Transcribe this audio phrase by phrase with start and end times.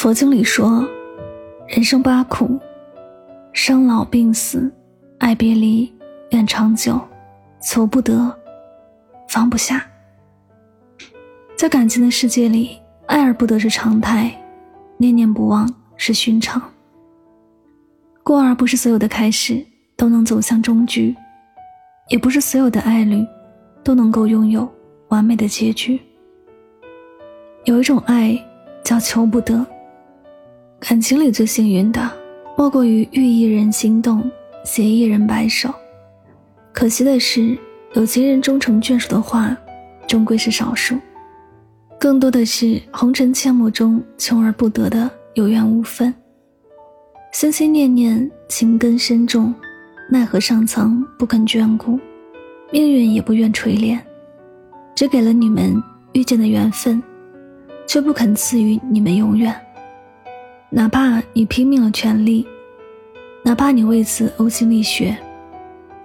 [0.00, 0.88] 佛经里说，
[1.68, 2.58] 人生八苦：
[3.52, 4.72] 生老病死、
[5.18, 5.92] 爱别离、
[6.30, 6.98] 怨长久、
[7.60, 8.34] 求不得、
[9.28, 9.86] 放不下。
[11.54, 12.78] 在感情的世界里，
[13.08, 14.34] 爱而不得是常态，
[14.96, 16.62] 念念不忘是寻常。
[18.22, 19.62] 故而，不是所有的开始
[19.98, 21.14] 都能走向终局，
[22.08, 23.22] 也不是所有的爱侣
[23.84, 24.66] 都能够拥有
[25.08, 26.00] 完美的结局。
[27.64, 28.42] 有一种爱
[28.82, 29.66] 叫求不得。
[30.80, 32.10] 感情里最幸运的，
[32.56, 34.28] 莫过于遇一人心动，
[34.64, 35.72] 携一人白首。
[36.72, 37.56] 可惜的是，
[37.92, 39.54] 有情人终成眷属的话，
[40.08, 40.96] 终归是少数。
[41.98, 46.12] 更多的是红尘阡陌中求而不得的有缘无分。
[47.30, 49.54] 心心念念，情根深重，
[50.10, 52.00] 奈何上苍不肯眷顾，
[52.72, 53.98] 命运也不愿垂怜，
[54.94, 55.80] 只给了你们
[56.14, 57.00] 遇见的缘分，
[57.86, 59.54] 却不肯赐予你们永远。
[60.72, 62.46] 哪怕你拼命了全力，
[63.42, 65.16] 哪怕你为此呕心沥血，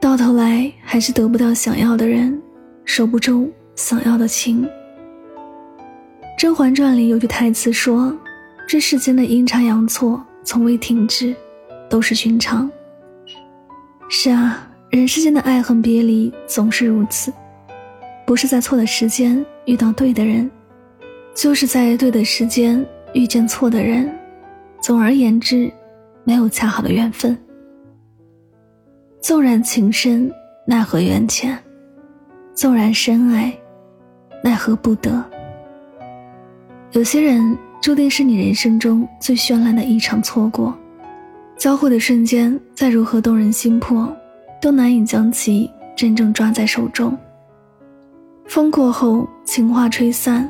[0.00, 2.40] 到头来还是得不到想要的人，
[2.86, 4.64] 守不住想要的情。
[6.38, 8.16] 《甄嬛传》里有句台词说
[8.66, 11.34] ：“这世间的阴差阳错从未停止，
[11.90, 12.70] 都是寻常。”
[14.08, 17.30] 是啊，人世间的爱恨别离总是如此，
[18.26, 20.50] 不是在错的时间遇到对的人，
[21.34, 22.82] 就是在对的时间
[23.12, 24.10] 遇见错的人。
[24.84, 25.72] 总而言之，
[26.24, 27.34] 没有恰好的缘分。
[29.18, 30.30] 纵然情深，
[30.66, 31.56] 奈何缘浅；
[32.54, 33.50] 纵然深爱，
[34.42, 35.24] 奈何不得。
[36.92, 40.76] 有些人注定是你人生中最绚烂的一场错过，
[41.56, 44.14] 交汇的瞬间，再如何动人心魄，
[44.60, 47.16] 都难以将其真正抓在手中。
[48.44, 50.46] 风过后，情话吹散；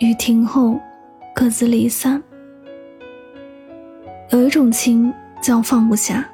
[0.00, 0.76] 雨停后，
[1.32, 2.20] 各自离散。
[4.32, 6.24] 有一种情叫放不下，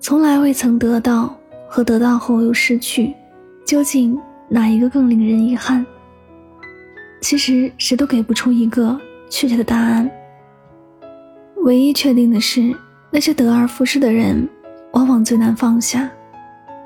[0.00, 1.36] 从来未曾得到
[1.68, 3.14] 和得到后又失去，
[3.66, 5.84] 究竟哪一个更令人遗憾？
[7.20, 8.98] 其实谁都给不出一个
[9.28, 10.10] 确切的答案。
[11.64, 12.74] 唯一确定的是，
[13.10, 14.48] 那些得而复失的人，
[14.94, 16.10] 往往最难放下，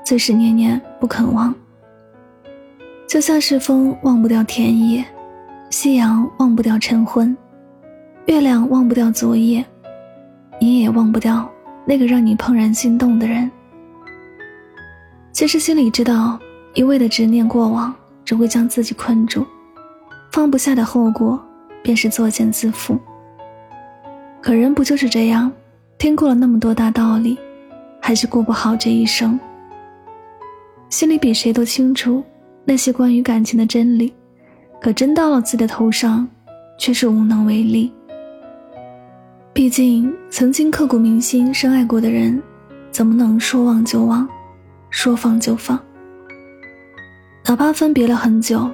[0.03, 1.55] 最是念念不肯忘。
[3.07, 5.05] 就像是风忘不掉田野，
[5.69, 7.35] 夕阳忘不掉晨昏。
[8.27, 9.65] 月亮忘不掉昨夜，
[10.59, 11.49] 你也忘不掉
[11.85, 13.49] 那个让你怦然心动的人。
[15.31, 16.37] 其实心里知道，
[16.73, 17.95] 一味的执念过往，
[18.25, 19.45] 只会将自己困住，
[20.33, 21.41] 放不下的后果
[21.81, 22.99] 便是作茧自缚。
[24.41, 25.49] 可人不就是这样，
[25.97, 27.37] 听过了那么多大道理，
[28.01, 29.39] 还是过不好这一生。
[30.89, 32.21] 心里比谁都清楚
[32.65, 34.13] 那些关于感情的真理，
[34.81, 36.27] 可真到了自己的头上，
[36.77, 37.89] 却是无能为力。
[39.57, 42.39] 毕竟，曾经刻骨铭心深爱过的人，
[42.91, 44.29] 怎么能说忘就忘，
[44.91, 45.79] 说放就放？
[47.43, 48.69] 哪怕分别了很久，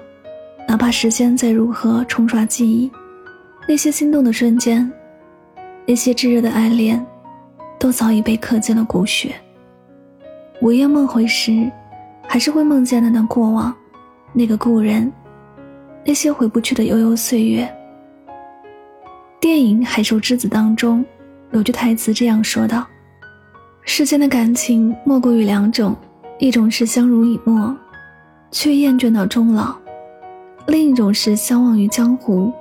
[0.67, 2.91] 哪怕时间再如何冲刷记忆，
[3.65, 4.91] 那些心动的瞬间，
[5.85, 7.01] 那些炙热的爱恋，
[7.79, 9.33] 都早已被刻进了骨血。
[10.59, 11.71] 午夜梦回时，
[12.27, 13.73] 还是会梦见的那过往，
[14.33, 15.09] 那个故人，
[16.05, 17.73] 那些回不去的悠悠岁月。
[19.43, 21.03] 电影《海兽之子》当中
[21.51, 22.87] 有句台词这样说道
[23.83, 25.93] ：“世间的感情莫过于两种，
[26.39, 27.75] 一种是相濡以沫，
[28.51, 29.75] 却厌倦到终老；
[30.67, 32.53] 另一种是相忘于江湖，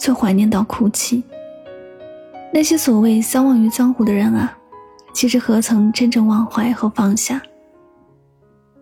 [0.00, 1.22] 却怀念到哭泣。
[2.52, 4.52] 那些所谓相忘于江湖的人啊，
[5.14, 7.40] 其实何曾真正忘怀和放下？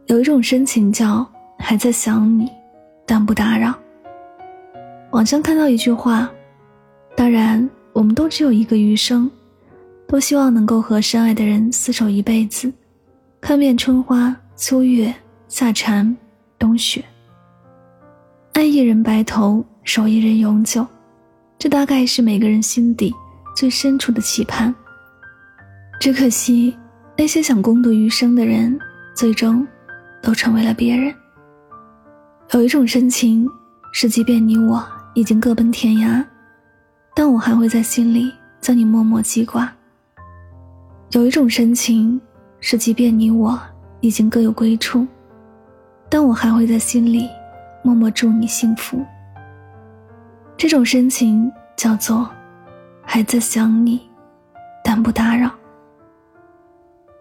[0.07, 2.51] 有一种深情叫还在想你，
[3.05, 3.75] 但不打扰。”
[5.13, 6.31] 网上看到一句话。
[7.17, 9.31] 当然，我们都只有一个余生，
[10.07, 12.71] 都希望能够和深爱的人厮守一辈子，
[13.41, 15.15] 看遍春花秋月
[15.49, 16.17] 夏蝉
[16.59, 17.05] 冬雪，
[18.53, 20.87] 爱一人白头，守一人永久，
[21.59, 23.15] 这大概是每个人心底
[23.57, 24.75] 最深处的期盼。
[26.01, 26.77] 只可惜，
[27.17, 28.77] 那些想共度余生的人，
[29.15, 29.67] 最终
[30.21, 31.15] 都成为了别人。
[32.53, 33.49] 有一种深情，
[33.93, 34.85] 是即便你我
[35.15, 36.23] 已经各奔天涯，
[37.15, 39.73] 但我还会在心里将你默默记挂。
[41.13, 42.21] 有一种深情，
[42.59, 43.59] 是即便你我
[44.01, 45.07] 已经各有归处，
[46.09, 47.29] 但我还会在心里
[47.85, 49.01] 默默祝你幸福。
[50.57, 52.29] 这种深情叫做
[53.03, 54.01] 还在想你，
[54.83, 55.51] 但不打扰。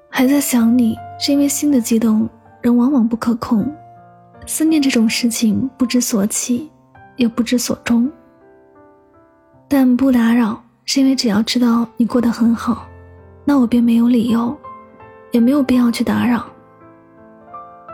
[0.09, 2.27] 还在想你，是因为心的悸动，
[2.61, 3.71] 人往往不可控。
[4.45, 6.71] 思念这种事情，不知所起，
[7.15, 8.11] 也不知所终。
[9.75, 12.85] 但不打扰，是因为只要知道你过得很好，
[13.43, 14.55] 那我便没有理由，
[15.31, 16.45] 也没有必要去打扰。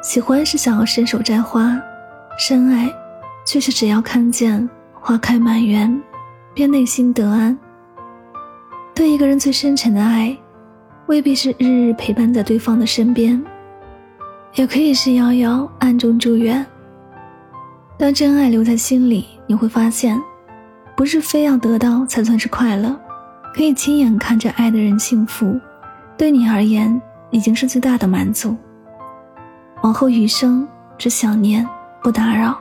[0.04, 1.80] 喜欢是想要伸手摘花，
[2.38, 2.90] 深爱，
[3.48, 6.04] 却是只要看见花开满园，
[6.54, 7.58] 便内心得安。
[8.94, 10.38] 对一个人最深沉的爱。
[11.08, 13.42] 未必是日日陪伴在对方的身边，
[14.56, 16.64] 也可以是遥遥暗中祝愿。
[17.98, 20.22] 当真爱留在心里，你会发现，
[21.00, 22.94] 不是非要得到才算是快乐，
[23.56, 25.58] 可以亲眼看着爱的人幸福，
[26.18, 28.54] 对你而言已经是最大的满足。
[29.82, 30.68] 往后余生，
[30.98, 31.66] 只想念
[32.04, 32.60] 不打扰，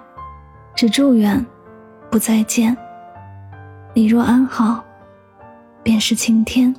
[0.72, 1.44] 只祝愿
[2.12, 2.76] 不再见。
[3.92, 4.84] 你若安好，
[5.82, 6.72] 便是晴天。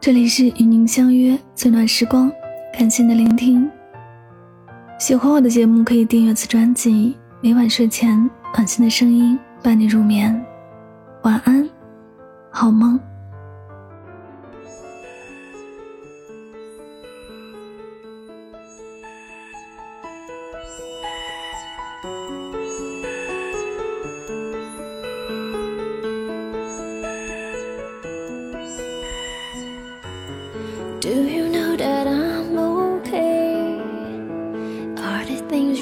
[0.00, 2.28] 这里是与您相约最暖时光，
[2.76, 3.70] 感谢您的聆听。
[4.98, 7.16] 喜欢我的节目，可以订阅此专辑。
[7.42, 8.18] 每晚睡前，
[8.54, 10.34] 暖心的声音伴你入眠。
[11.22, 11.68] 晚安，
[12.50, 12.98] 好梦。
[31.00, 31.43] Do you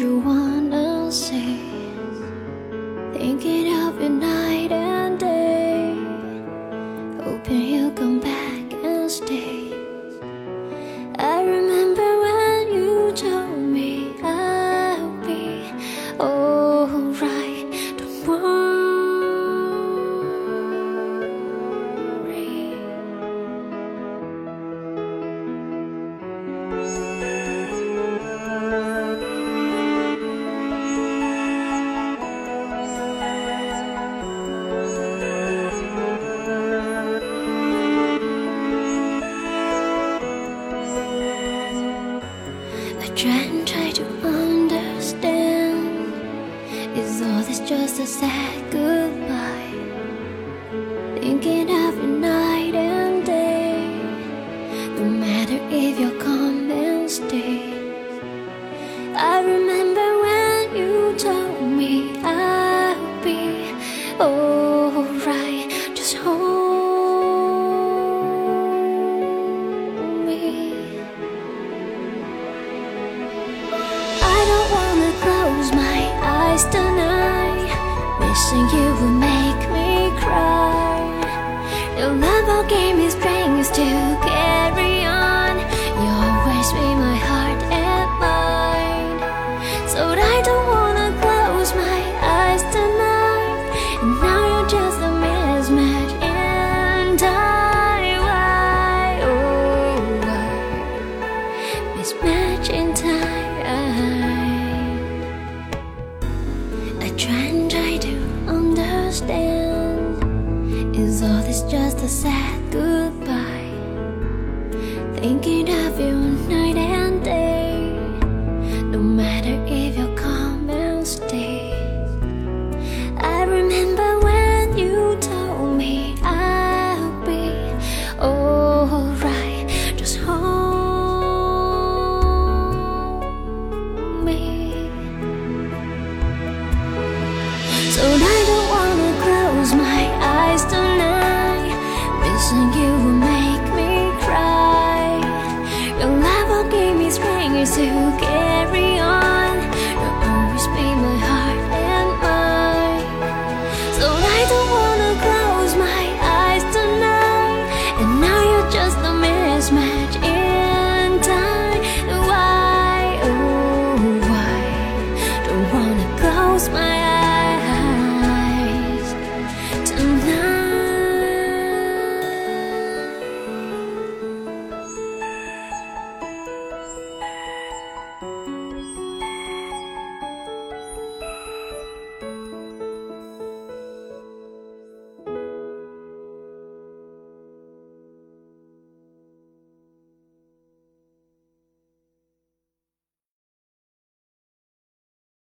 [0.02, 1.58] you wanna say?
[3.12, 4.51] Thinking of you night
[43.22, 45.78] try and try to understand.
[46.98, 48.72] Is all this just a sad
[78.42, 79.21] wishing you would